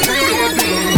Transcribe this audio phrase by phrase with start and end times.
[0.00, 0.91] Beat in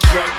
[0.00, 0.37] Drake.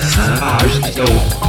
[0.00, 1.39] 三八二十九。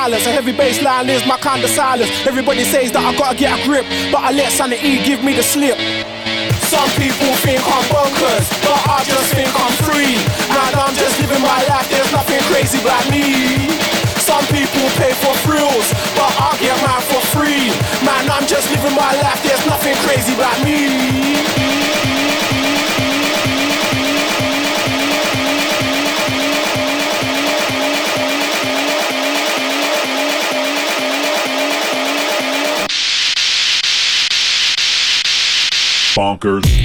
[0.00, 0.26] Sex and violence.
[0.26, 2.10] A heavy bass line is my kind of silence.
[2.26, 5.42] Everybody says that I gotta get a grip, but I let sanity give me the
[5.42, 5.76] slip.
[6.68, 10.16] Some people think I'm bonkers, but I just think I'm free.
[10.54, 13.68] Man, I'm just living my life, there's nothing crazy about me.
[14.22, 17.74] Some people pay for thrills, but I get mine for free.
[18.06, 21.29] Man, I'm just living my life, there's nothing crazy about me.
[36.40, 36.79] Bonkers.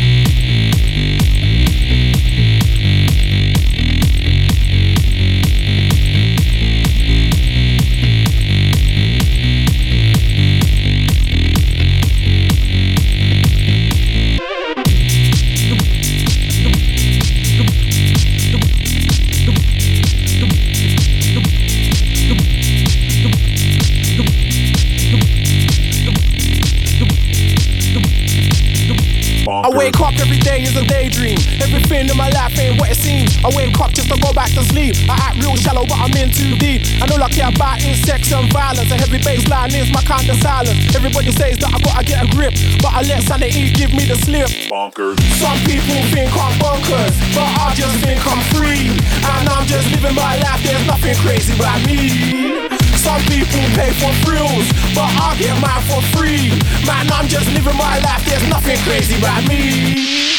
[38.06, 38.92] About is sex and violence.
[38.92, 40.96] A heavy bass line is my kind of silence.
[40.96, 44.16] Everybody says that I gotta get a grip, but I let sanity give me the
[44.16, 44.48] slip.
[44.70, 45.20] Bonkers.
[45.42, 48.90] Some people think I'm bonkers, but I just think I'm free.
[49.26, 52.70] And I'm just living my life, there's nothing crazy about me.
[52.98, 56.50] Some people pay for thrills, but I get mine for free.
[56.86, 60.36] Man, I'm just living my life, there's nothing crazy about me.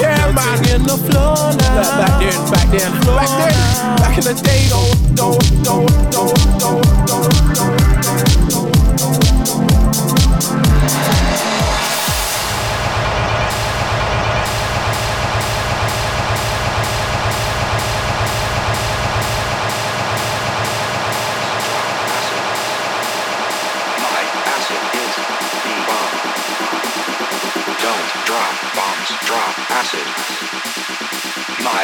[0.00, 0.58] Yeah, man.
[0.74, 1.98] in the floor now.
[2.00, 6.82] Back then, back then, back then, back in the day, don't, don't, don't, don't, don't,
[7.06, 8.43] don't, don't,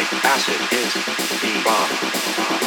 [0.02, 2.59] Acid is the bomb.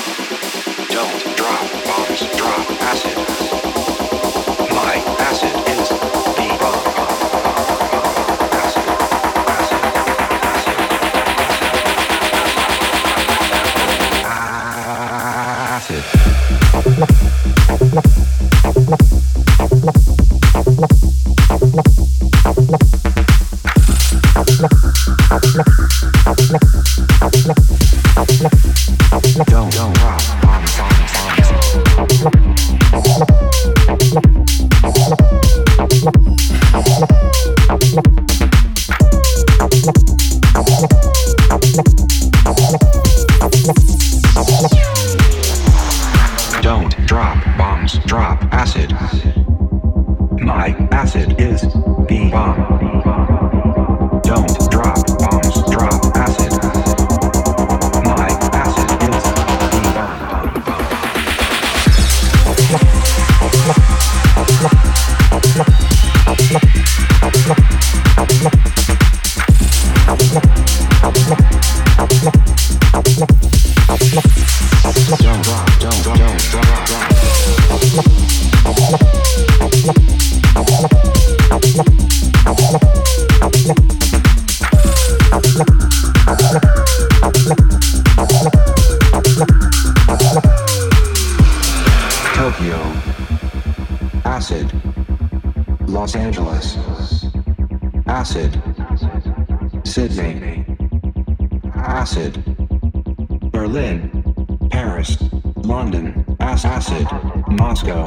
[106.65, 107.07] Acid,
[107.49, 108.03] Moscow.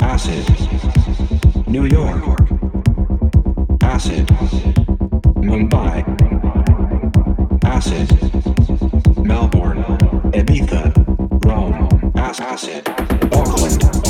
[0.00, 0.46] Acid,
[1.68, 2.40] New York.
[3.82, 4.26] Acid,
[5.46, 6.02] Mumbai.
[7.64, 8.10] Acid,
[9.24, 9.84] Melbourne,
[10.32, 10.92] Ibiza,
[11.44, 12.12] Rome.
[12.16, 12.88] Acid,
[13.32, 14.03] Auckland.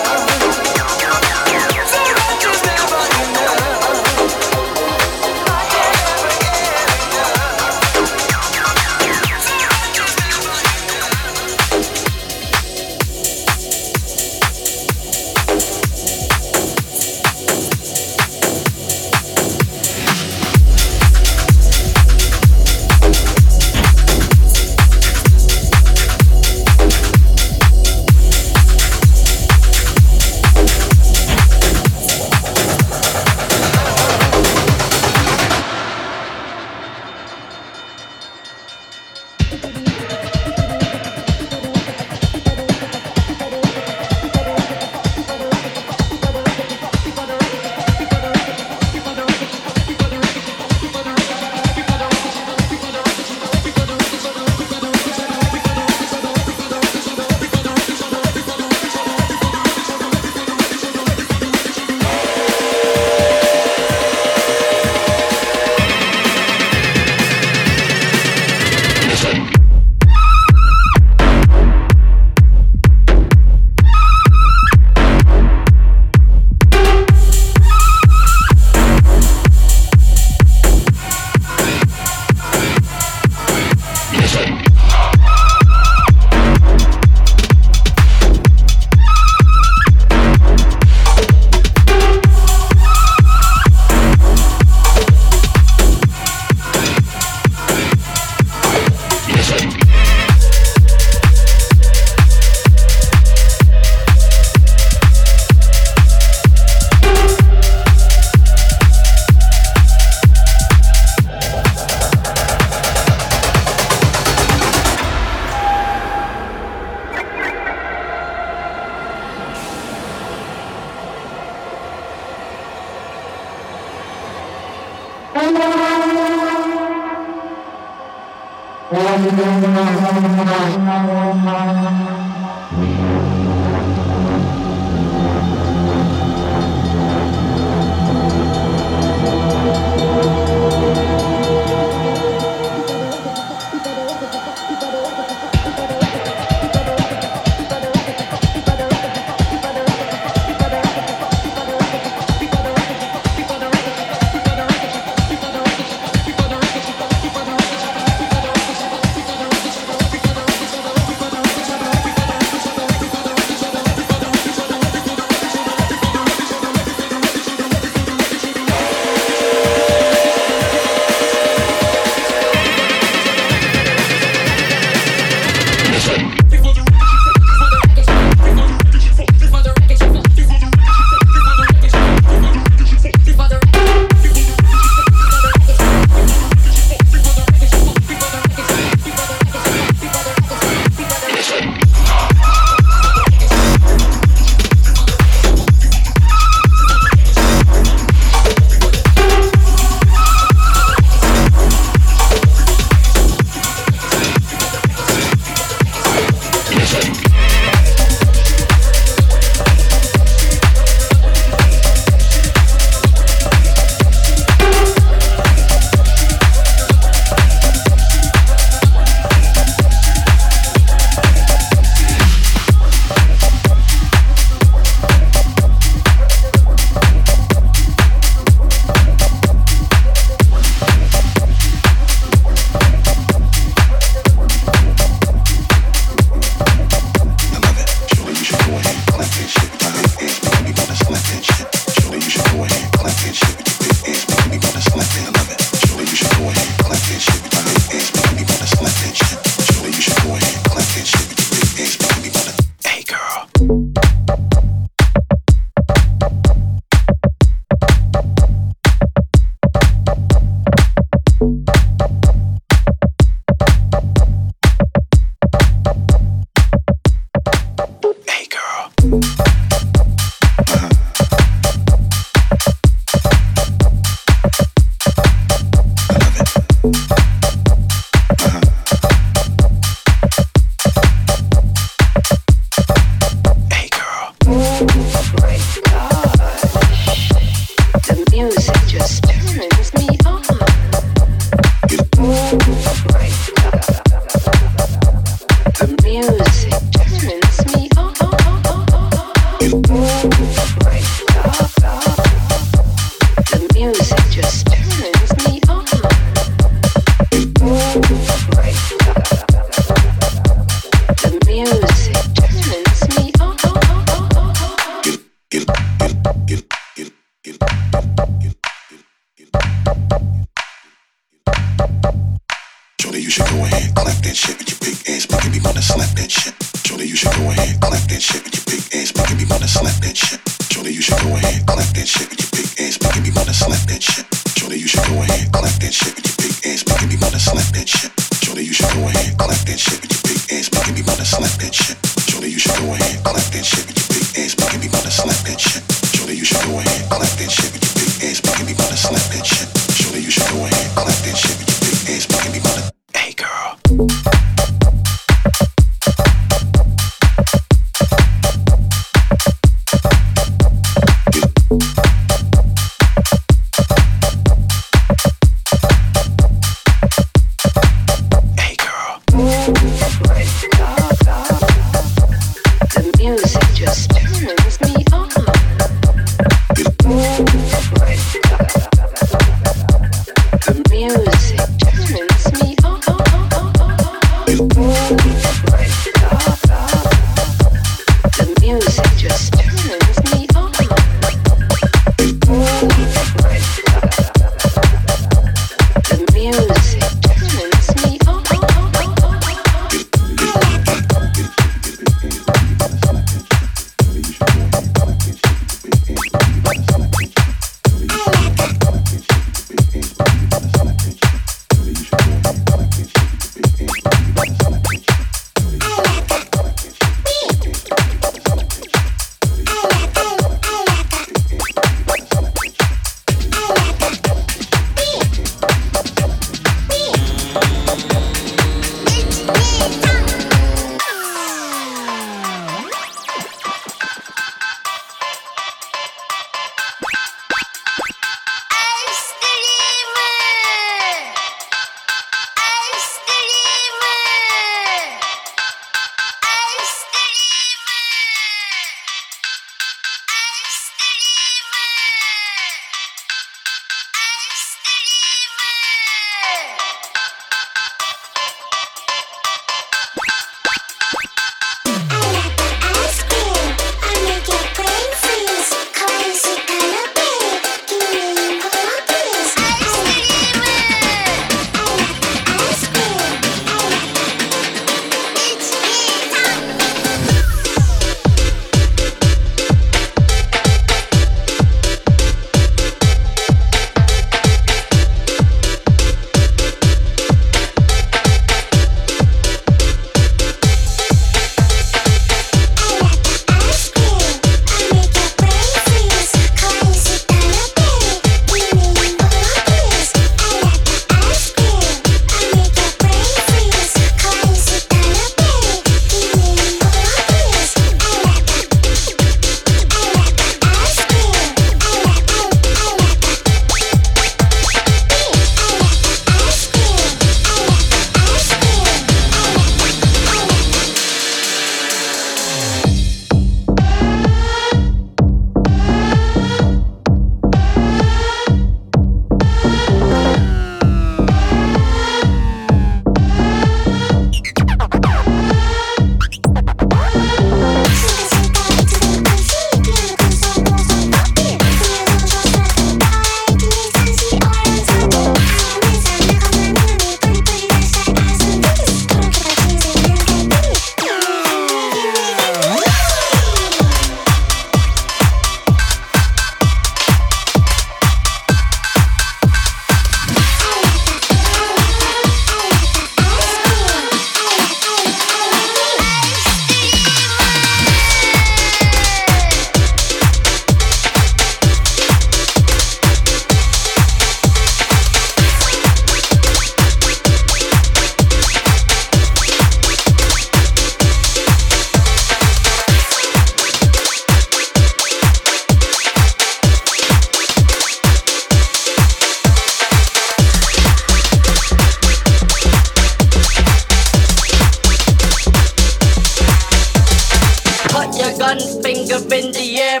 [598.82, 600.00] Finger in the air.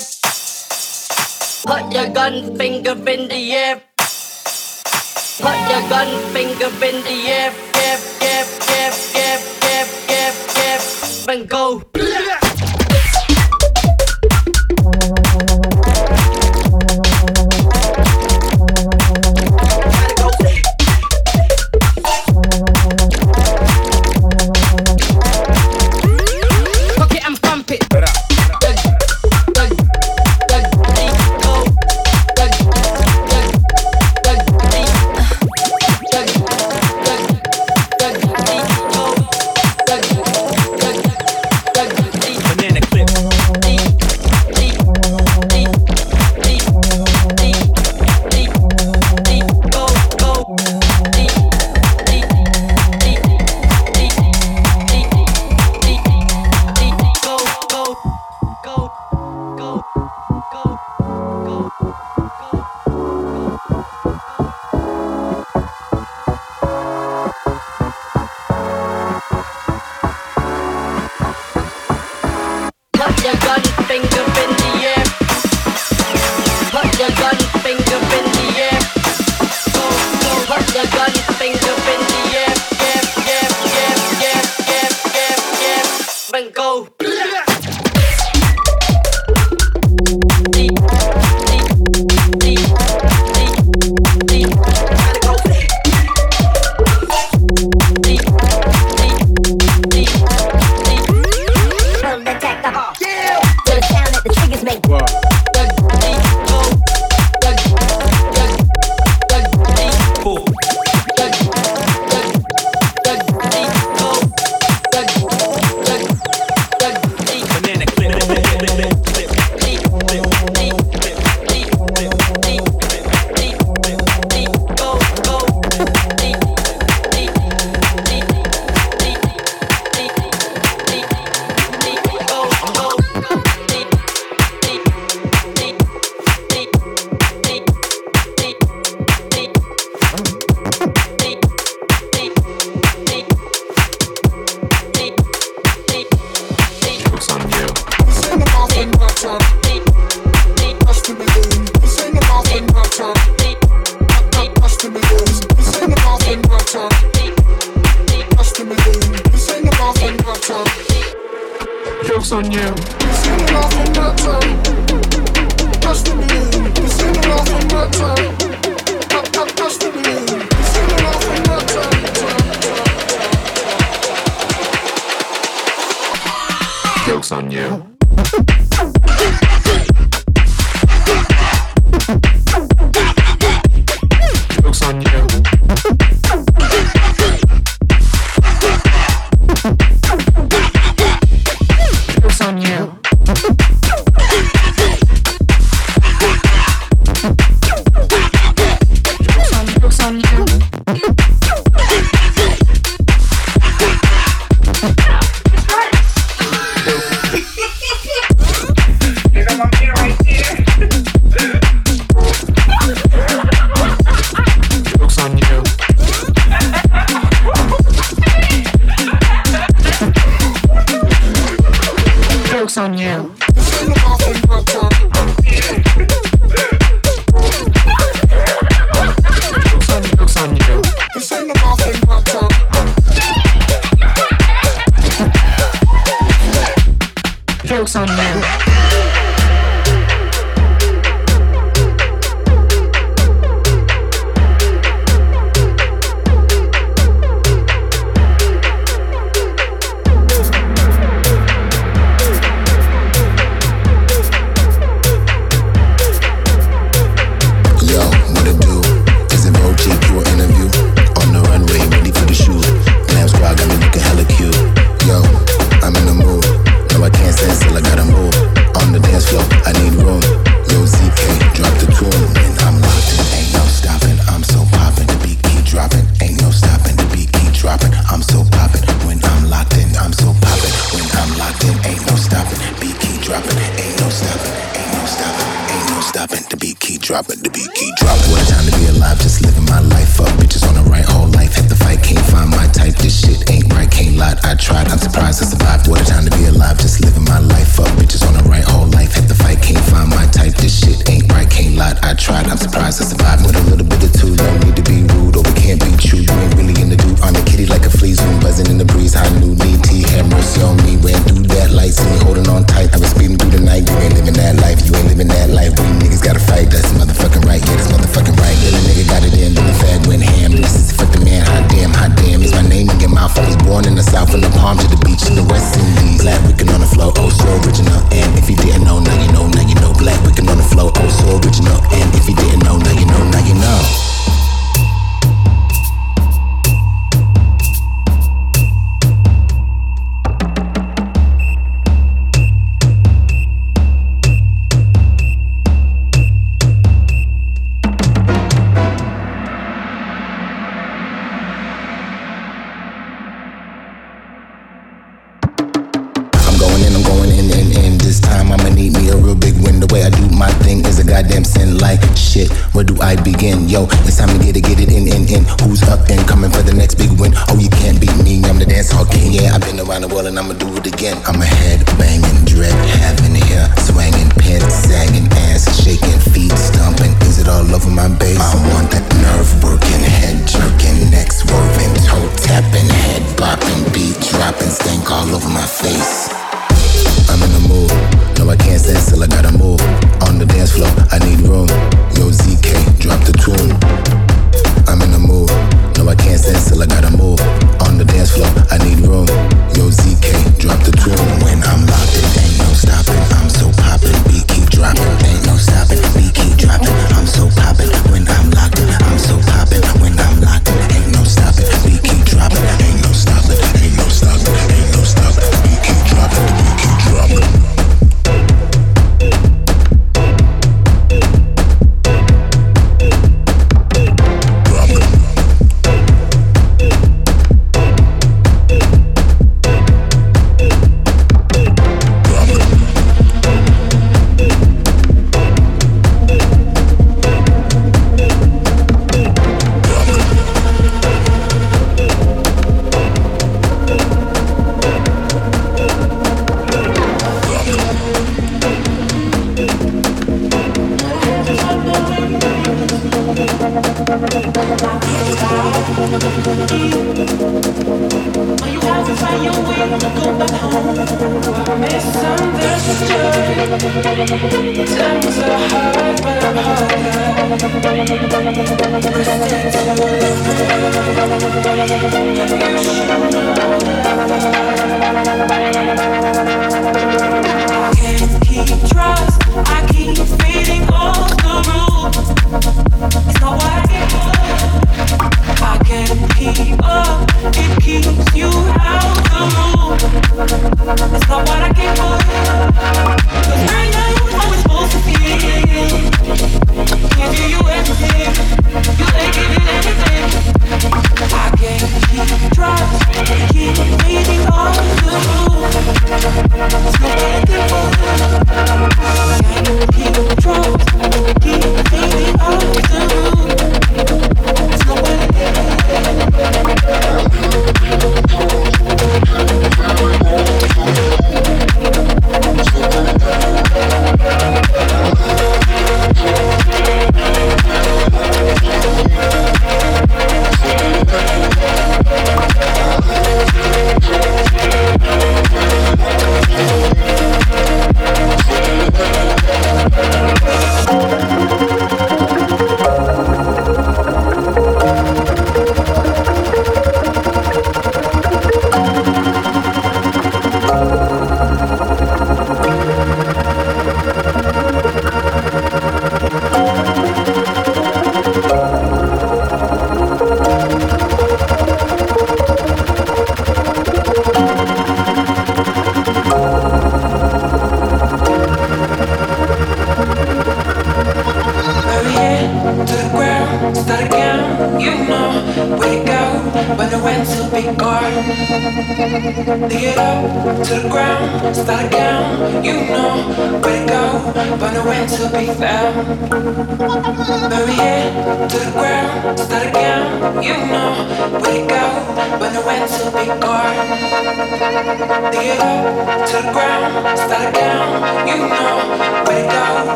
[1.64, 3.80] Put your gun finger in the air.
[5.38, 7.52] Put your gun finger in the air.
[7.74, 11.32] Yeah, yeah, yeah, yeah, yeah, yeah, yeah.
[11.32, 11.82] And go.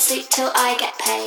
[0.00, 1.19] Sleep till I get paid.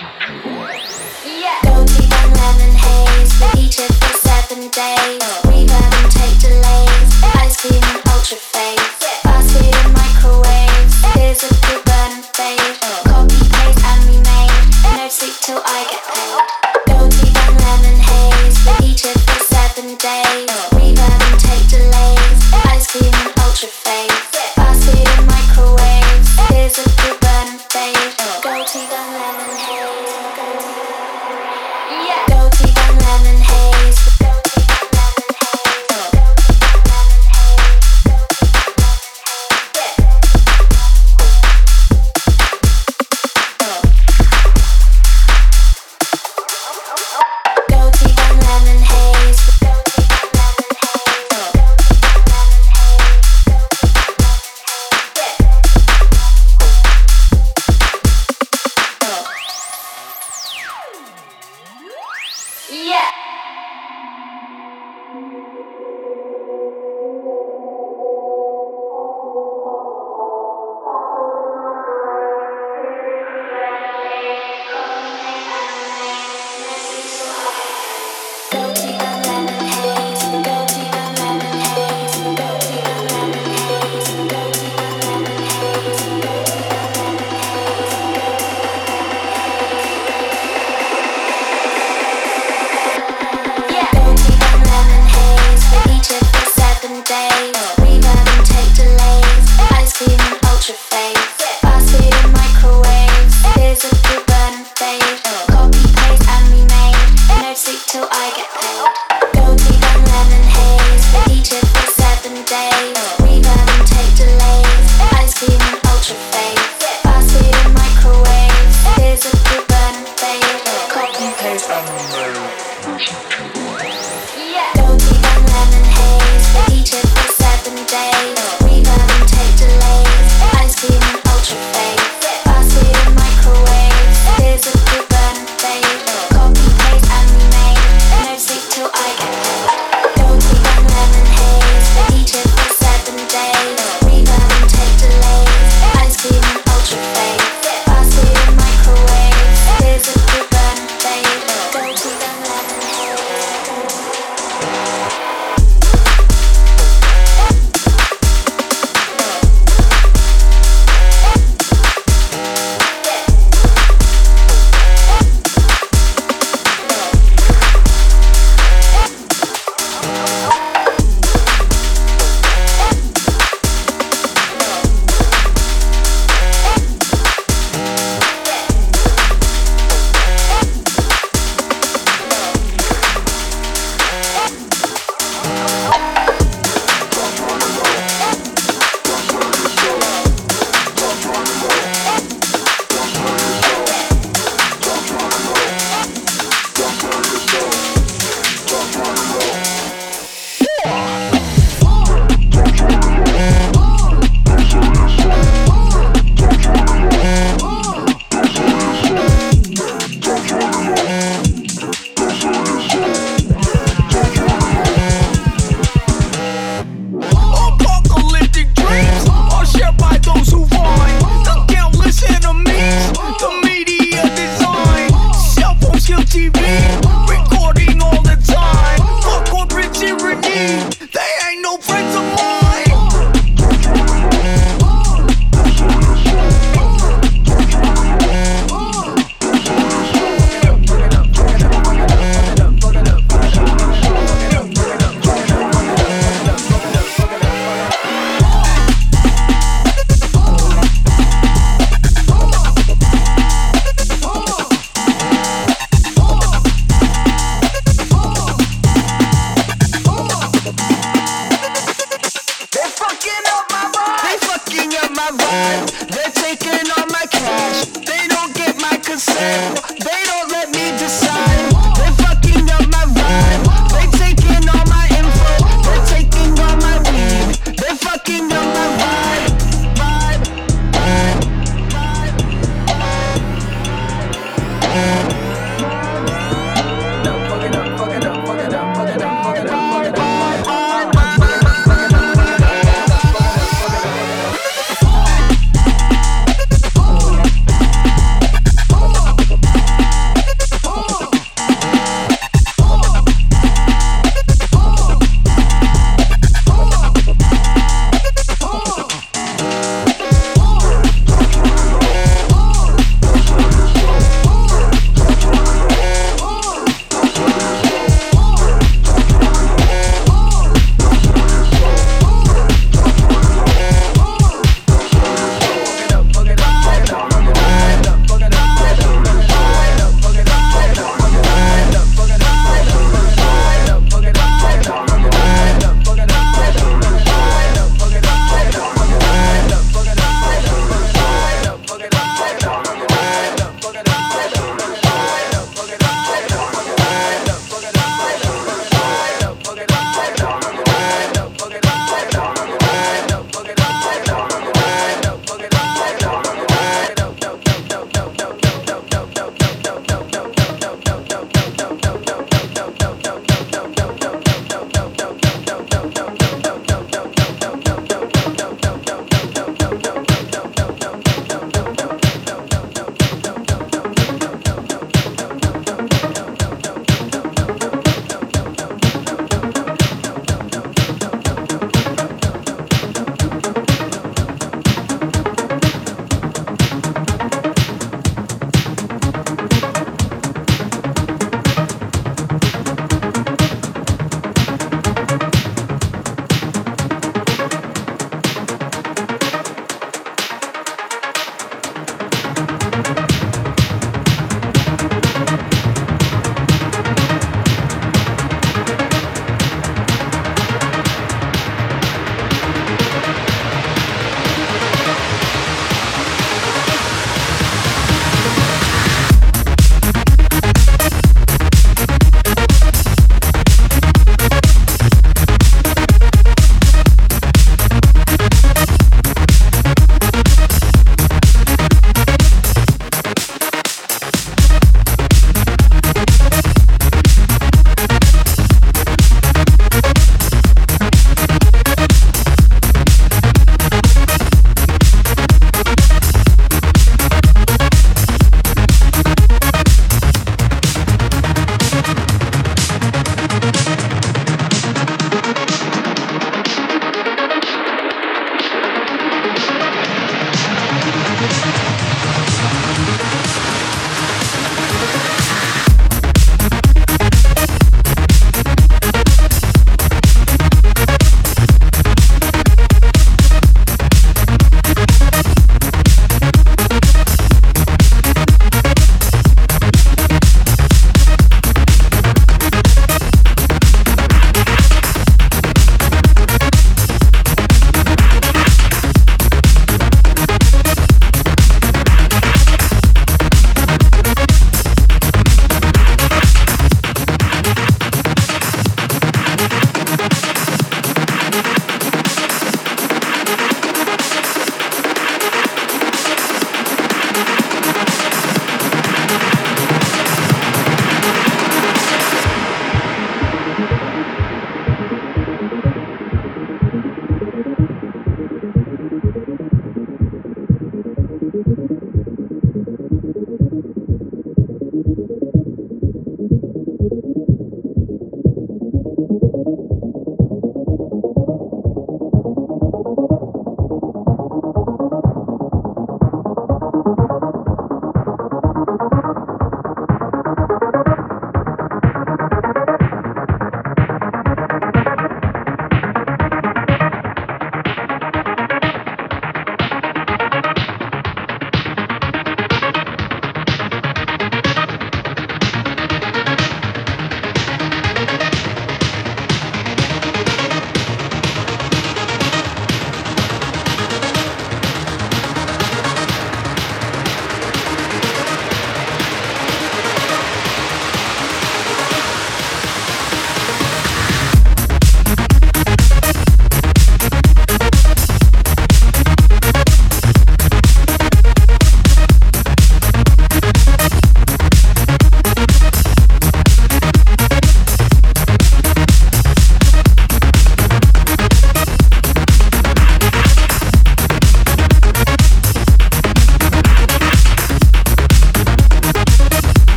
[0.00, 0.42] Remade.
[0.42, 0.61] Go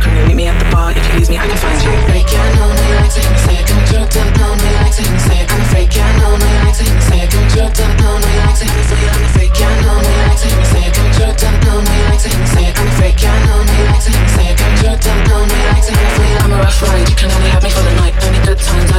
[0.00, 0.26] can bring a whole crew.
[0.26, 1.92] Meet me at the bar if you lose me, I can find you.
[2.08, 3.66] Break, yeah, no, no, you like to hear me say it.
[3.68, 5.52] Come to no, you like to hear me say it.
[5.52, 7.30] I'm a fake, yeah, no, no, you like to hear me say it.
[7.30, 9.12] Come to no, you like to hear me say it.
[9.12, 10.94] I'm a fake, yeah, no, no, you like to hear me say it.
[10.96, 12.74] Come to the pound, no, you like to hear me say it.
[12.80, 14.56] I'm a fake, yeah, no, no, you like to hear me say it.
[14.60, 16.40] Come to the pound, no, you like to hear me say it.
[16.40, 18.14] I'm a rough ride, you can only have me for the night.
[18.24, 18.89] Only good times,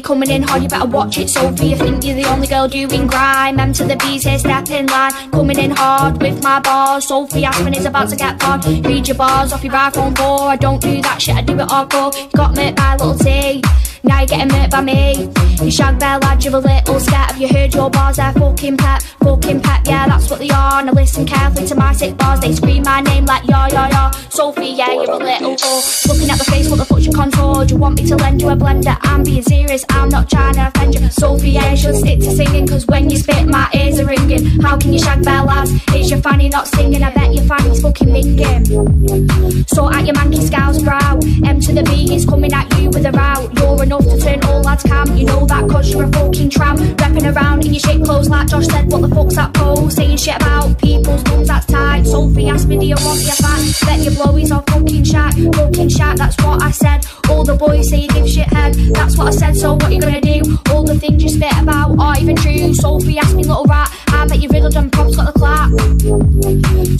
[0.00, 1.68] Coming in hard, you better watch it, Sophie.
[1.68, 3.58] You think you're the only girl doing grime.
[3.58, 5.12] M to the B's here, step in line.
[5.30, 7.08] Coming in hard with my bars.
[7.08, 8.60] Sophie Aspin is about to get fun.
[8.82, 10.40] Read your bars off your iPhone 4.
[10.48, 12.14] I don't do that shit, I do it hardcore.
[12.16, 13.62] You got me by little T.
[14.02, 15.30] Now you're getting hurt by me.
[15.62, 17.30] You shag bear lad, you're a little scared.
[17.30, 18.16] Have you heard your bars?
[18.16, 19.82] They're fucking pep, fucking pep.
[19.86, 20.82] Yeah, that's what they are.
[20.82, 22.40] Now listen carefully to my sick bars.
[22.40, 24.10] They scream my name like ya ya ya.
[24.30, 26.08] Sophie, yeah, you're a little whore.
[26.08, 27.64] Looking at the face, what the fuck's your contour?
[27.64, 28.96] Do you want me to lend you a blender?
[29.02, 31.08] I'm being serious, I'm not trying to offend you.
[31.10, 32.66] Sophie, yeah, you should stick to singing.
[32.66, 34.60] Cause when you spit, my ears are ringing.
[34.60, 35.72] How can you shag bear lads?
[35.88, 37.02] It's your fanny not singing.
[37.02, 39.68] I bet your fanny's fucking minging.
[39.68, 41.18] So at your manky scowl's brow.
[41.44, 43.50] M to the B is coming at you with a row.
[43.56, 45.16] You're enough to turn all lads cam.
[45.16, 46.78] You know that cause you're a fucking tramp.
[46.78, 48.90] Repping around in your shit clothes like Josh said.
[48.92, 49.94] What the fuck's that pose?
[49.94, 52.06] Saying shit about people's mums, that's tight.
[52.06, 53.60] Sophie asked me, do you want your fat?
[53.86, 55.32] Bet your blowies are fucking shat.
[55.54, 57.06] Fucking shat, that's what I said.
[57.30, 58.74] All the boys say you give shit head.
[58.94, 60.58] That's what I said, so what you gonna do?
[60.70, 62.74] All the things you spit about aren't even true.
[62.74, 63.90] Sophie asked me, little rat.
[64.08, 65.70] I bet you riddled and props got the clap.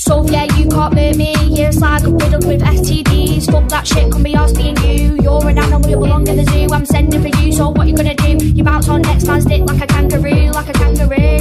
[0.00, 1.34] Sophie, yeah, you can't hurt me.
[1.48, 3.50] You're a slag riddled with STDs.
[3.50, 5.16] Fuck that shit, can be ours being you.
[5.22, 6.77] You're an animal, you belong in the zoo.
[6.78, 8.38] I'm sending for you, so what you gonna do?
[8.38, 11.38] You bounce on next man's dick like a kangaroo, like a kangaroo.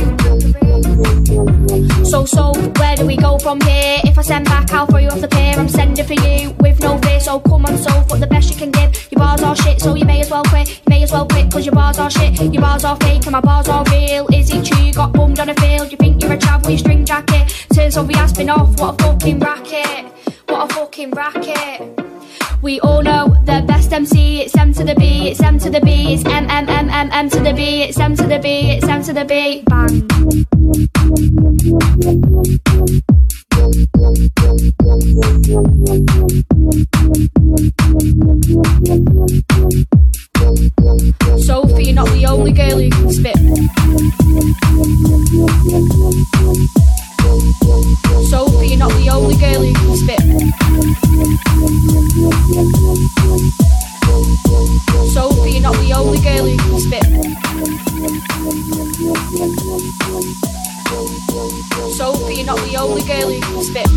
[2.03, 3.99] So, so, where do we go from here?
[4.03, 5.53] If I send back, I'll throw you off the pier.
[5.55, 8.57] I'm sending for you with no fear, so come on, so what the best you
[8.57, 9.11] can give.
[9.11, 10.69] Your bars are shit, so you may as well quit.
[10.69, 12.41] You may as well quit, cause your bars are shit.
[12.41, 14.25] Your bars are fake, and my bars are real.
[14.33, 14.83] Is it true?
[14.83, 15.91] You got bummed on a field.
[15.91, 17.67] You think you're a travel, your string jacket.
[17.71, 18.79] Turns over, has been off.
[18.79, 20.05] What a fucking racket.
[20.47, 21.96] What a fucking racket.
[22.61, 25.79] We all know the best MC, it's M to the B, it's M to the
[25.79, 28.71] B, it's M M M M M to the B, it's M to the B,
[28.71, 30.07] it's M to the B, bang.
[41.39, 43.37] Sophie, you're not the only girl who can spit.
[48.29, 51.06] Sophie, you're not the only girl who can spit.
[51.17, 51.25] Sophie,
[55.53, 57.03] you're not the only girl who can spit.
[61.95, 63.87] Sophie, you're not the only girl who can spit.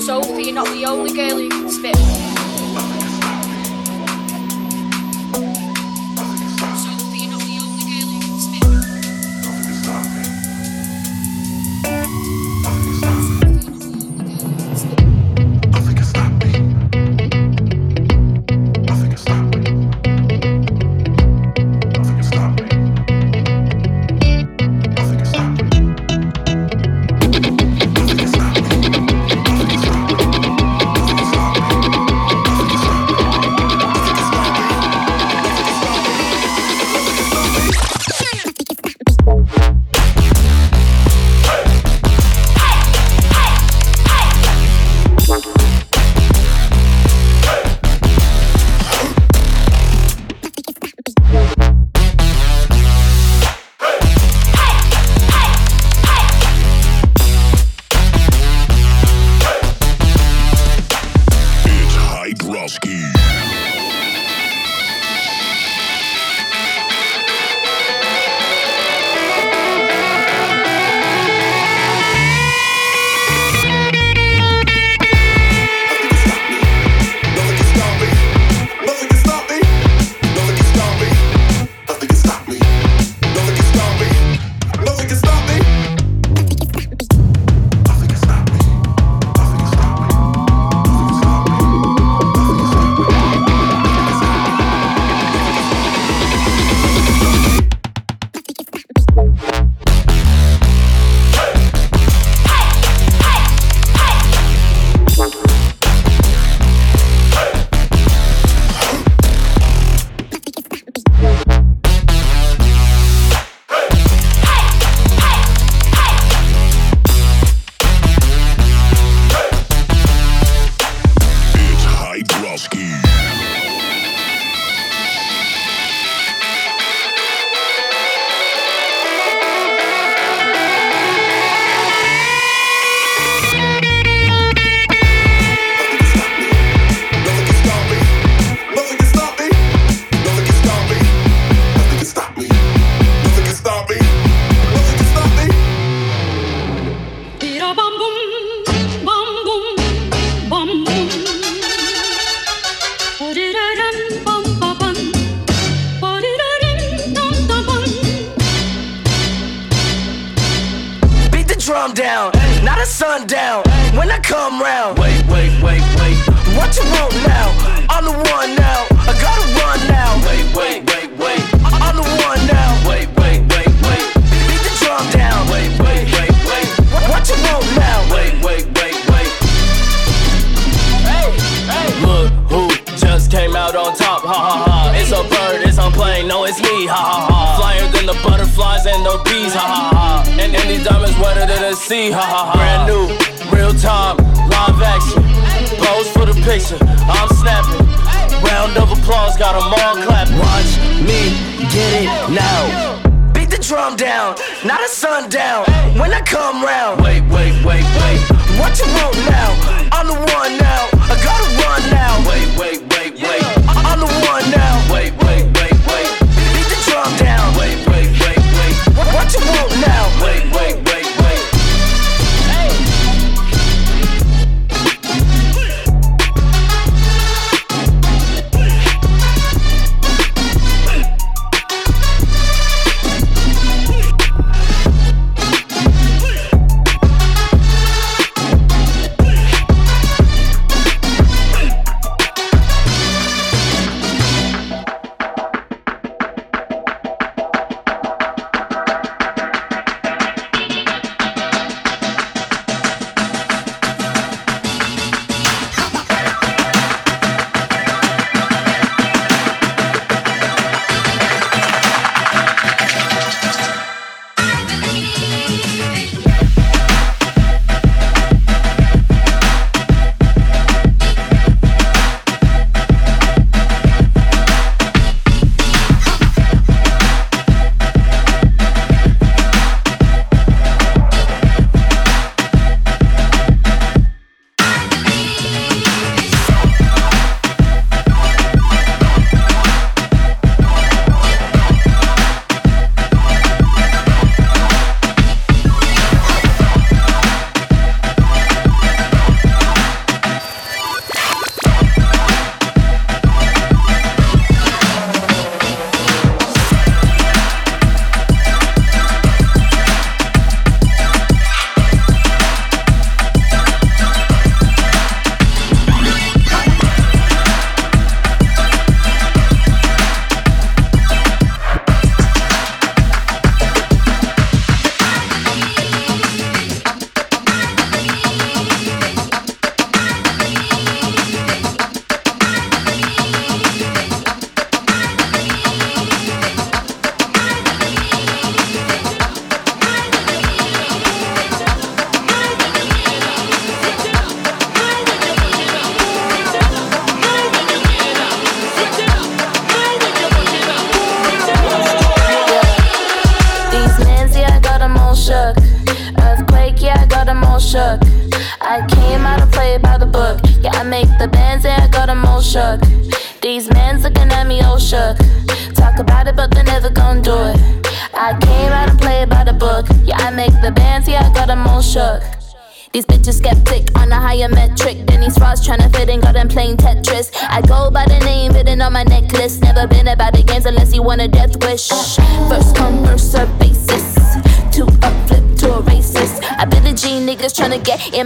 [0.00, 1.96] Sophie, you're not the only girl who can spit.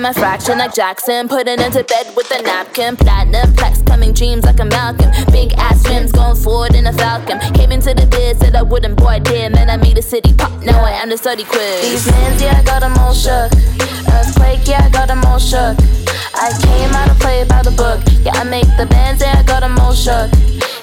[0.07, 1.29] My fraction like Jackson.
[1.29, 2.97] Putting into bed with a napkin.
[2.97, 5.11] Platinum plaques coming dreams like a Malcolm.
[5.33, 7.41] Big ass rims going forward in a Falcon.
[7.55, 9.53] Came into the biz, said I wouldn't, boy, did.
[9.53, 10.53] Man, I made the city pop.
[10.63, 11.83] Now I am the study quiz.
[11.83, 13.51] These mans, yeah, I got them all shook.
[14.15, 15.75] Earthquake, yeah, I got them all shook.
[16.35, 17.99] I came out to play by the book.
[18.23, 20.31] Yeah, I make the bands, yeah, I got them all shook.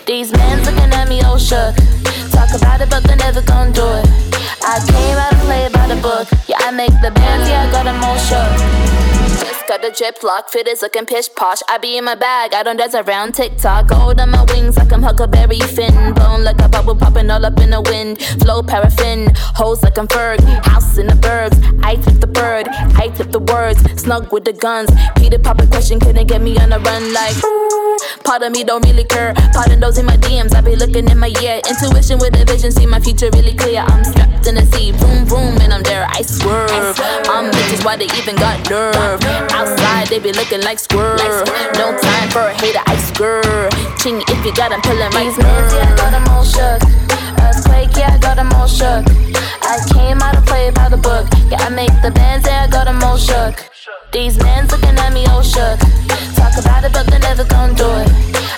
[0.05, 1.75] These mans looking at me all shook.
[6.87, 7.85] Make the bands, yeah, I got
[8.27, 9.47] shook.
[9.47, 11.61] Just got the drip lock, fit is looking pish posh.
[11.69, 13.87] I be in my bag, I don't dance around TikTok.
[13.87, 16.13] Gold on my wings like I'm Huckleberry Finn.
[16.13, 18.21] Bone like a bubble popping all up in the wind.
[18.41, 20.41] Flow paraffin, hoes like I'm Ferg.
[20.65, 22.67] House in the burbs, I tip the bird,
[23.01, 23.79] I tip the words.
[24.01, 24.89] Snug with the guns.
[25.15, 27.62] Peter Papa question couldn't get me on the run like.
[28.23, 29.33] Part of me don't really care.
[29.53, 31.59] Pardon those in my DMs, I be looking in my ear.
[31.67, 33.81] Intuition with a vision, see my future really clear.
[33.81, 36.07] I'm strapped in a seat, boom, boom, and I'm there.
[36.09, 36.71] I swerve.
[37.27, 38.95] I'm bitches, why they even got nerve?
[39.51, 41.17] Outside, they be looking like squirrel.
[41.75, 43.69] No time for a hater, I squirrel.
[43.99, 45.73] Ching, if you got, I'm pulling my nerve.
[45.73, 46.81] Yeah, I got them all shook.
[47.43, 49.03] Earthquake, yeah, I got them all shook.
[49.61, 51.27] I came out to play by the book.
[51.51, 53.69] Yeah, I make the bands, yeah, I got them all shook.
[54.11, 55.79] These men's looking at me all shook
[56.53, 58.09] talk about it, but they're never gonna do it.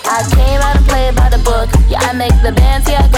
[0.05, 1.69] I came out and played by the book.
[1.89, 3.14] Yeah, I make the bands, yeah, I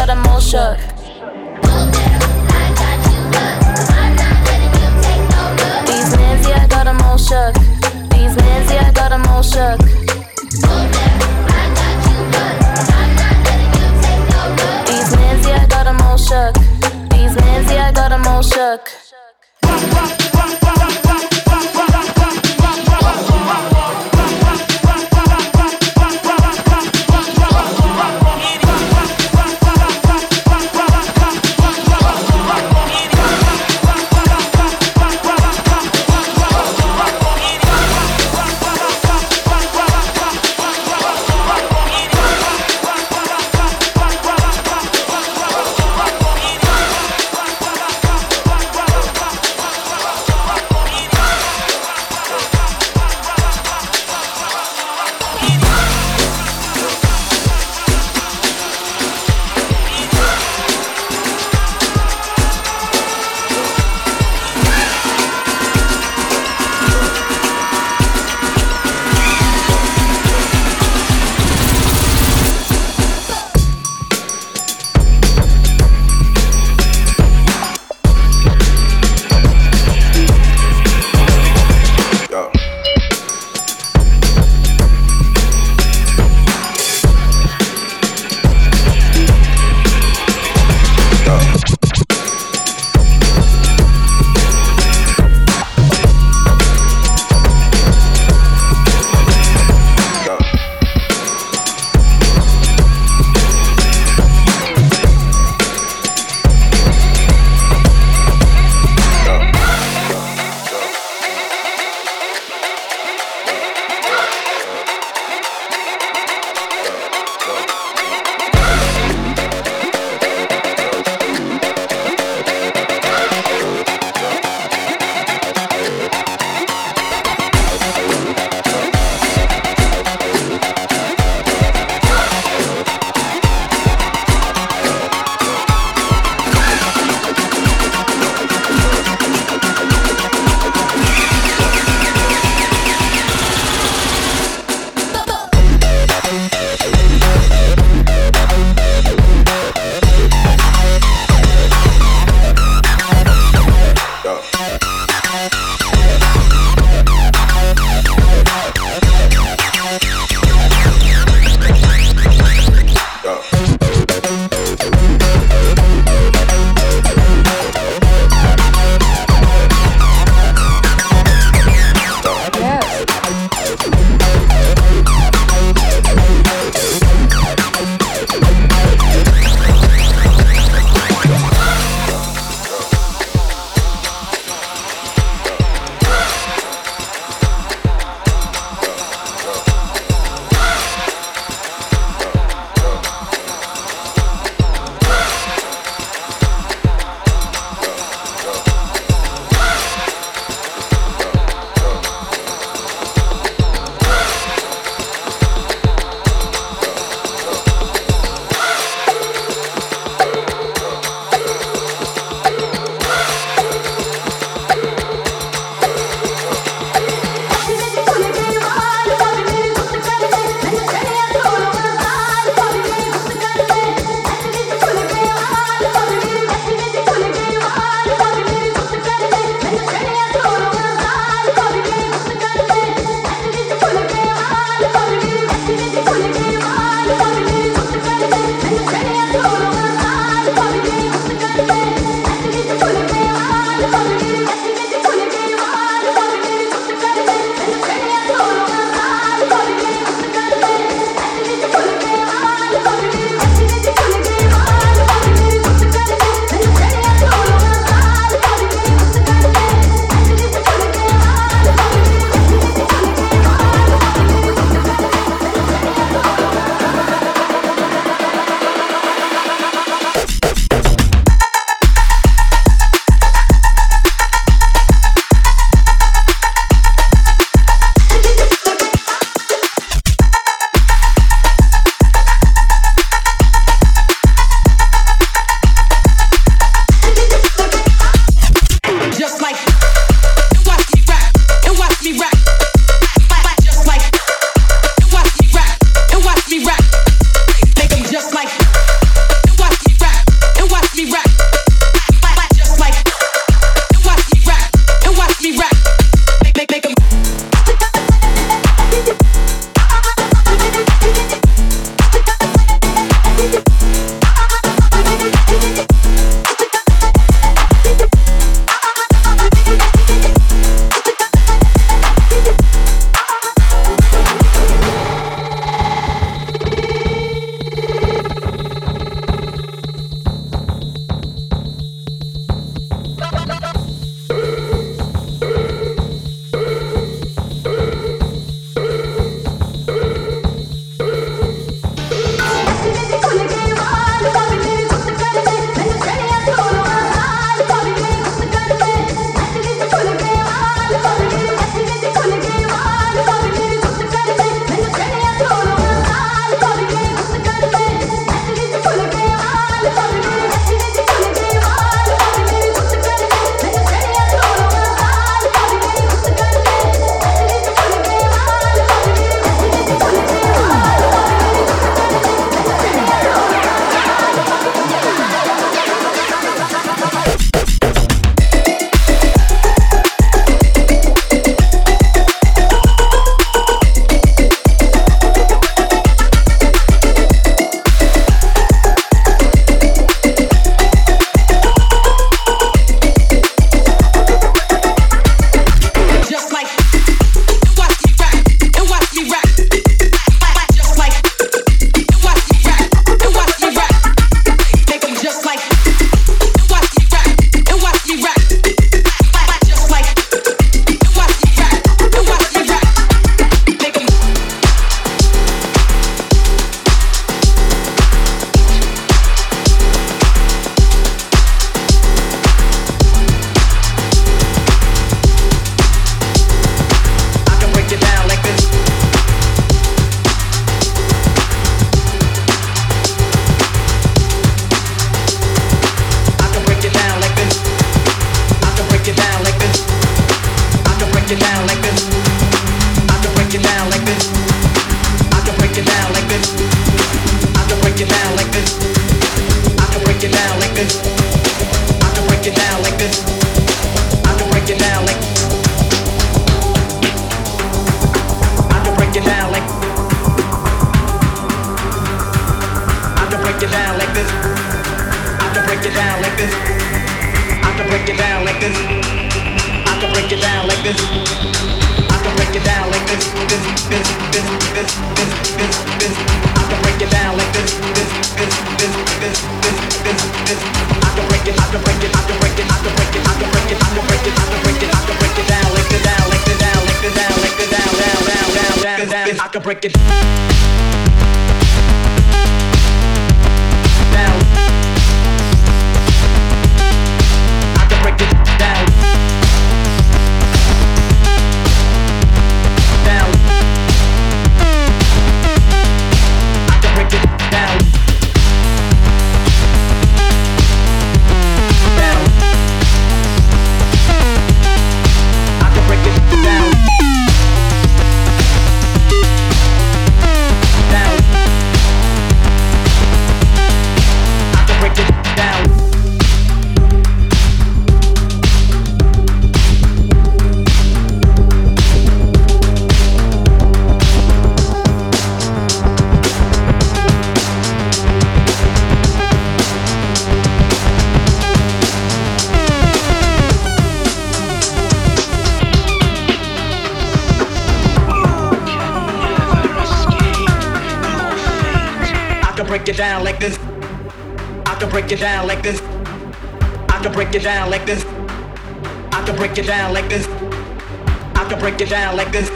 [561.87, 562.49] it down like this.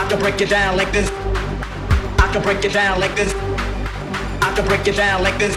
[0.00, 1.10] I can break it down like this.
[2.16, 3.34] I can break it down like this.
[4.40, 5.52] I can break it down like this.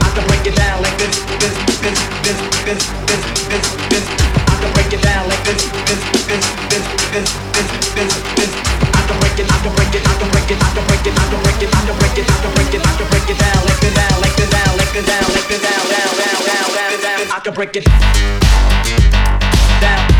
[0.00, 1.20] I can break it down like this.
[1.36, 1.52] This,
[1.84, 4.04] this, this, this, this, this, this.
[4.48, 5.60] I can break it down like this.
[5.84, 6.00] This,
[6.32, 8.52] this, this, this, this, this, this.
[8.96, 9.44] I can break it.
[9.44, 10.00] I can break it.
[10.00, 10.56] I can break it.
[10.56, 11.12] I can break it.
[11.12, 11.68] I can break it.
[11.68, 12.24] I can break it.
[12.24, 12.80] I can break it.
[12.80, 13.92] I can break it down like this.
[13.92, 14.48] Down like this.
[14.48, 17.36] Down it down, like it down, down, down, down, down, down.
[17.36, 17.84] I can break it
[19.84, 20.19] down.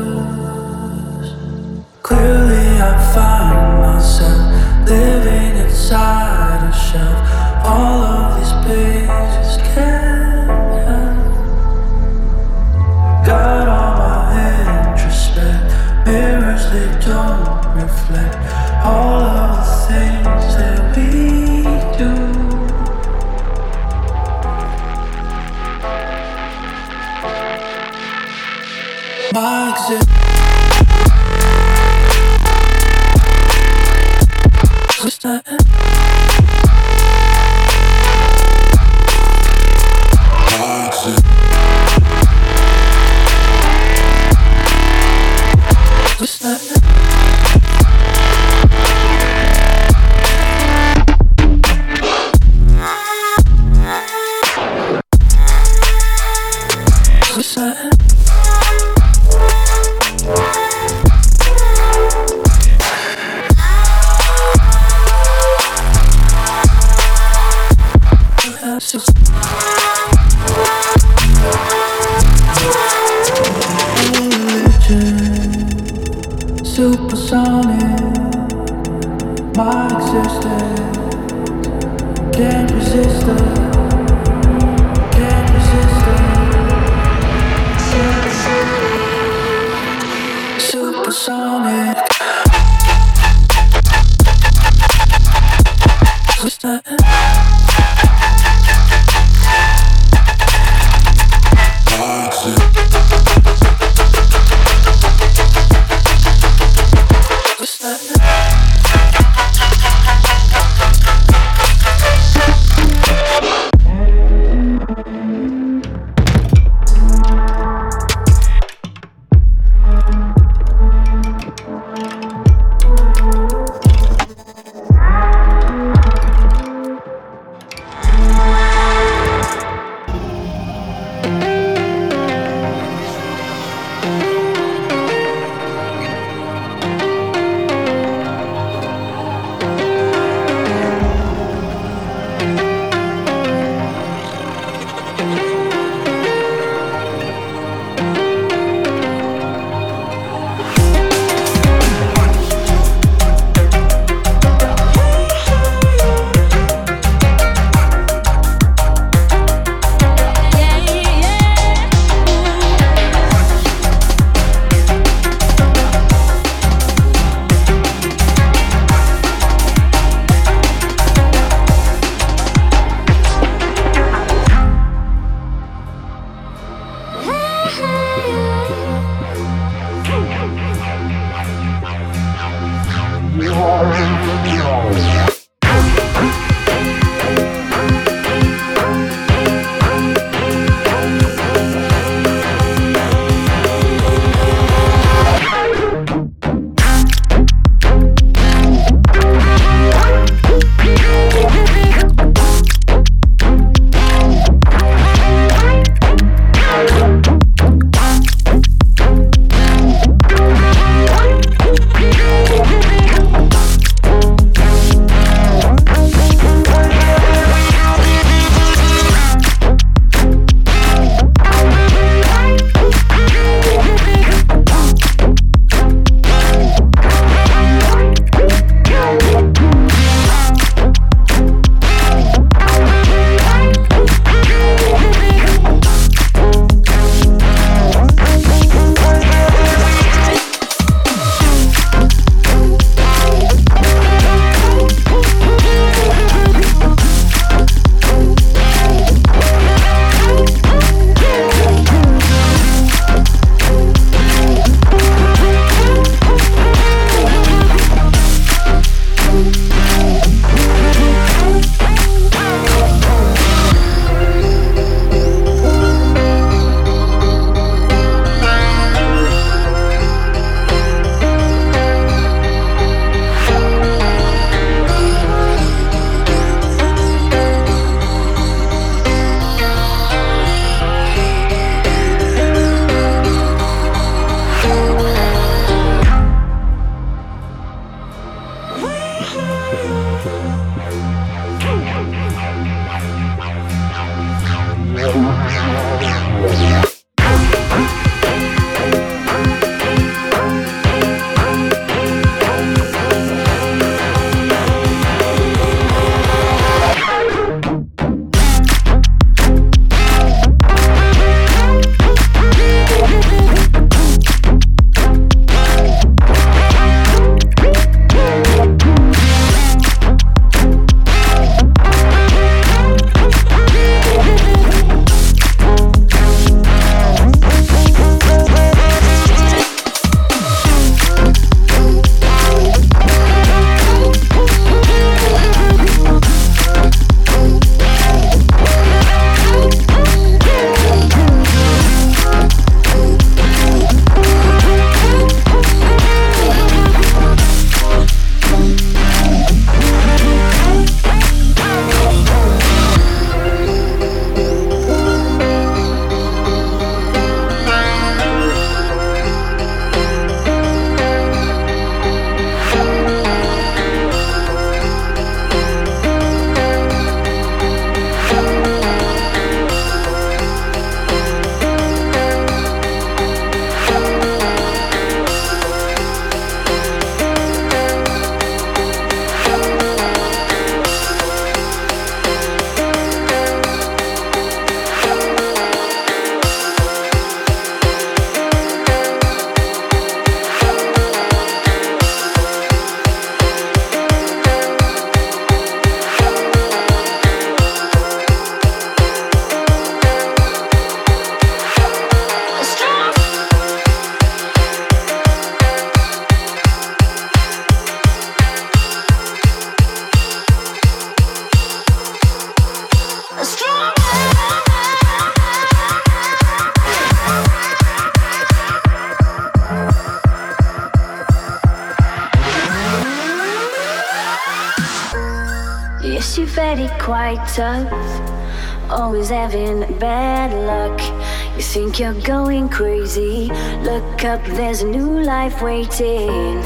[431.91, 433.47] think you're going crazy.
[433.83, 436.61] Look up, there's a new life waiting.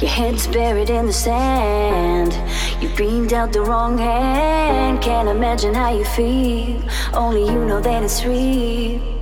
[0.00, 2.32] Your head's buried in the sand.
[2.82, 5.00] You've been dealt the wrong hand.
[5.00, 6.82] Can't imagine how you feel.
[7.12, 9.13] Only you know that it's real.